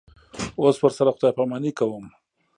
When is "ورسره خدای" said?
0.79-1.35